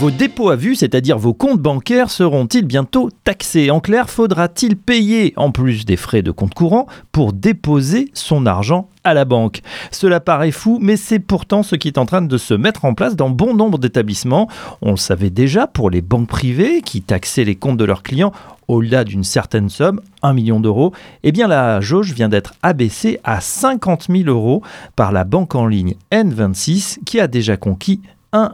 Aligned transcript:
Vos 0.00 0.10
dépôts 0.10 0.48
à 0.48 0.56
vue, 0.56 0.76
c'est-à-dire 0.76 1.18
vos 1.18 1.34
comptes 1.34 1.60
bancaires, 1.60 2.10
seront-ils 2.10 2.64
bientôt 2.64 3.10
taxés? 3.22 3.70
En 3.70 3.80
clair, 3.80 4.08
faudra-t-il 4.08 4.74
payer, 4.74 5.34
en 5.36 5.52
plus 5.52 5.84
des 5.84 5.98
frais 5.98 6.22
de 6.22 6.30
compte 6.30 6.54
courant, 6.54 6.86
pour 7.12 7.34
déposer 7.34 8.08
son 8.14 8.46
argent 8.46 8.88
à 9.04 9.12
la 9.12 9.26
banque? 9.26 9.60
Cela 9.90 10.18
paraît 10.18 10.52
fou, 10.52 10.78
mais 10.80 10.96
c'est 10.96 11.18
pourtant 11.18 11.62
ce 11.62 11.76
qui 11.76 11.86
est 11.86 11.98
en 11.98 12.06
train 12.06 12.22
de 12.22 12.38
se 12.38 12.54
mettre 12.54 12.86
en 12.86 12.94
place 12.94 13.14
dans 13.14 13.28
bon 13.28 13.52
nombre 13.52 13.76
d'établissements. 13.76 14.48
On 14.80 14.92
le 14.92 14.96
savait 14.96 15.28
déjà 15.28 15.66
pour 15.66 15.90
les 15.90 16.00
banques 16.00 16.28
privées 16.28 16.80
qui 16.80 17.02
taxaient 17.02 17.44
les 17.44 17.56
comptes 17.56 17.76
de 17.76 17.84
leurs 17.84 18.02
clients 18.02 18.32
au-delà 18.68 19.04
d'une 19.04 19.24
certaine 19.24 19.68
somme, 19.68 20.00
1 20.22 20.32
million 20.32 20.60
d'euros, 20.60 20.94
eh 21.24 21.32
bien 21.32 21.46
la 21.46 21.82
jauge 21.82 22.14
vient 22.14 22.30
d'être 22.30 22.54
abaissée 22.62 23.18
à 23.22 23.42
50 23.42 24.06
000 24.08 24.30
euros 24.30 24.62
par 24.96 25.12
la 25.12 25.24
banque 25.24 25.56
en 25.56 25.66
ligne 25.66 25.96
N26 26.10 27.00
qui 27.04 27.20
a 27.20 27.26
déjà 27.26 27.58
conquis 27.58 28.00
1 28.32 28.52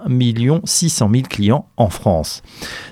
600 0.64 1.10
000 1.12 1.22
clients 1.28 1.68
en 1.76 1.88
France. 1.88 2.42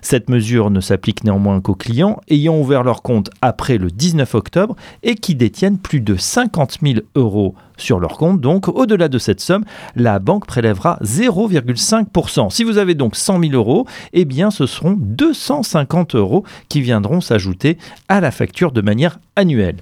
Cette 0.03 0.29
mesure 0.29 0.71
ne 0.71 0.81
s'applique 0.81 1.25
néanmoins 1.25 1.61
qu'aux 1.61 1.75
clients 1.75 2.21
ayant 2.29 2.59
ouvert 2.59 2.83
leur 2.83 3.03
compte 3.03 3.31
après 3.43 3.79
le 3.79 3.91
19 3.91 4.35
octobre 4.35 4.77
et 5.03 5.15
qui 5.15 5.35
détiennent 5.35 5.79
plus 5.79 6.01
de 6.01 6.17
50 6.17 6.79
000 6.83 7.01
euros 7.15 7.55
sur 7.77 7.99
leur 7.99 8.17
compte. 8.19 8.41
Donc, 8.41 8.69
au-delà 8.69 9.09
de 9.09 9.19
cette 9.19 9.41
somme, 9.41 9.65
la 9.97 10.19
banque 10.19 10.47
prélèvera 10.47 10.99
0,5%. 11.03 12.51
Si 12.51 12.65
vous 12.65 12.79
avez 12.79 12.95
donc 12.95 13.17
100 13.17 13.41
000 13.41 13.53
euros, 13.55 13.87
eh 14.13 14.25
bien, 14.25 14.51
ce 14.51 14.67
seront 14.67 14.97
250 14.99 16.15
euros 16.15 16.45
qui 16.69 16.81
viendront 16.81 17.21
s'ajouter 17.21 17.79
à 18.09 18.21
la 18.21 18.31
facture 18.31 18.73
de 18.73 18.81
manière 18.81 19.19
annuelle. 19.37 19.77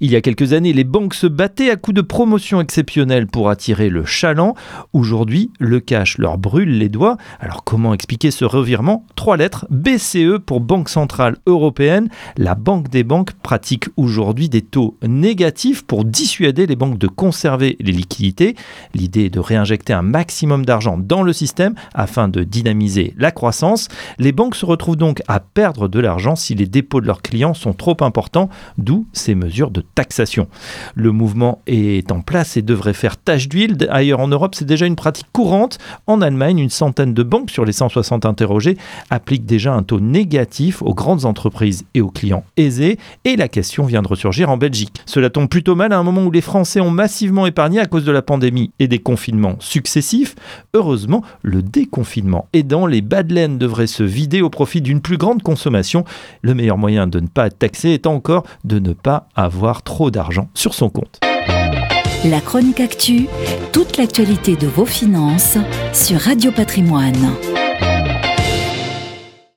Il 0.00 0.10
y 0.10 0.16
a 0.16 0.20
quelques 0.20 0.52
années, 0.52 0.72
les 0.72 0.82
banques 0.82 1.14
se 1.14 1.28
battaient 1.28 1.70
à 1.70 1.76
coups 1.76 1.94
de 1.94 2.00
promotions 2.00 2.60
exceptionnelles 2.60 3.28
pour 3.28 3.50
attirer 3.50 3.88
le 3.88 4.04
chaland. 4.04 4.56
Aujourd'hui, 4.92 5.50
le 5.60 5.78
cash 5.78 6.18
leur 6.18 6.38
brûle 6.38 6.78
les 6.78 6.88
doigts. 6.88 7.16
Alors 7.38 7.62
comment 7.62 7.94
expliquer 7.94 8.32
ce 8.32 8.44
revirement? 8.44 9.06
Trois 9.14 9.36
lettres, 9.36 9.66
BCE 9.70 10.38
pour 10.44 10.60
Banque 10.60 10.88
Centrale 10.88 11.36
Européenne. 11.46 12.08
La 12.36 12.56
Banque 12.56 12.88
des 12.88 13.04
banques 13.04 13.32
pratique 13.32 13.86
aujourd'hui 13.96 14.48
des 14.48 14.62
taux 14.62 14.96
négatifs 15.06 15.82
pour 15.82 16.04
dissuader 16.04 16.66
les 16.66 16.74
banques 16.74 16.98
de 16.98 17.06
conserver 17.06 17.76
les 17.78 17.92
liquidités. 17.92 18.56
L'idée 18.94 19.26
est 19.26 19.30
de 19.30 19.38
réinjecter 19.38 19.92
un 19.92 20.02
maximum 20.02 20.64
d'argent 20.64 20.98
dans 20.98 21.22
le 21.22 21.32
système 21.32 21.74
afin 21.94 22.26
de 22.26 22.42
dynamiser 22.42 23.14
la 23.18 23.30
croissance. 23.30 23.86
Les 24.18 24.32
banques 24.32 24.56
se 24.56 24.66
retrouvent 24.66 24.96
donc 24.96 25.22
à 25.28 25.38
perdre 25.38 25.86
de 25.86 26.00
l'argent 26.00 26.34
si 26.34 26.56
les 26.56 26.66
dépôts 26.66 27.00
de 27.00 27.06
leurs 27.06 27.22
clients 27.22 27.54
sont 27.54 27.72
trop 27.72 27.96
importants, 28.00 28.48
d'où 28.78 29.06
ces 29.12 29.36
mesures 29.36 29.61
de 29.70 29.82
taxation. 29.94 30.48
Le 30.94 31.12
mouvement 31.12 31.60
est 31.66 32.10
en 32.10 32.20
place 32.20 32.56
et 32.56 32.62
devrait 32.62 32.92
faire 32.92 33.16
tache 33.16 33.48
d'huile. 33.48 33.76
Ailleurs 33.90 34.20
en 34.20 34.28
Europe, 34.28 34.54
c'est 34.54 34.64
déjà 34.64 34.86
une 34.86 34.96
pratique 34.96 35.26
courante. 35.32 35.78
En 36.06 36.20
Allemagne, 36.20 36.58
une 36.58 36.70
centaine 36.70 37.14
de 37.14 37.22
banques 37.22 37.50
sur 37.50 37.64
les 37.64 37.72
160 37.72 38.26
interrogées 38.26 38.76
appliquent 39.10 39.46
déjà 39.46 39.72
un 39.72 39.82
taux 39.82 40.00
négatif 40.00 40.82
aux 40.82 40.94
grandes 40.94 41.24
entreprises 41.24 41.84
et 41.94 42.00
aux 42.00 42.10
clients 42.10 42.44
aisés. 42.56 42.98
Et 43.24 43.36
la 43.36 43.48
question 43.48 43.84
vient 43.84 44.02
de 44.02 44.08
ressurgir 44.08 44.50
en 44.50 44.56
Belgique. 44.56 45.00
Cela 45.06 45.30
tombe 45.30 45.48
plutôt 45.48 45.74
mal 45.74 45.92
à 45.92 45.98
un 45.98 46.02
moment 46.02 46.24
où 46.24 46.30
les 46.30 46.40
Français 46.40 46.80
ont 46.80 46.90
massivement 46.90 47.46
épargné 47.46 47.80
à 47.80 47.86
cause 47.86 48.04
de 48.04 48.12
la 48.12 48.22
pandémie 48.22 48.70
et 48.78 48.88
des 48.88 48.98
confinements 48.98 49.56
successifs. 49.60 50.34
Heureusement, 50.74 51.22
le 51.42 51.62
déconfinement 51.62 52.48
aidant, 52.52 52.86
les 52.86 53.02
bas 53.02 53.22
de 53.22 53.34
laine 53.34 53.58
devraient 53.58 53.86
se 53.86 54.02
vider 54.02 54.42
au 54.42 54.50
profit 54.50 54.80
d'une 54.80 55.00
plus 55.00 55.18
grande 55.18 55.42
consommation. 55.42 56.04
Le 56.42 56.54
meilleur 56.54 56.78
moyen 56.78 57.06
de 57.06 57.20
ne 57.20 57.26
pas 57.26 57.46
être 57.46 57.58
taxé 57.58 57.90
est 57.90 58.06
encore 58.06 58.44
de 58.64 58.78
ne 58.78 58.92
pas 58.92 59.28
trop 59.82 60.10
d'argent 60.10 60.48
sur 60.54 60.74
son 60.74 60.90
compte. 60.90 61.20
La 62.24 62.40
chronique 62.40 62.80
actu, 62.80 63.26
toute 63.72 63.96
l'actualité 63.96 64.56
de 64.56 64.66
vos 64.66 64.86
finances 64.86 65.58
sur 65.92 66.20
Radio 66.20 66.52
Patrimoine. 66.52 67.34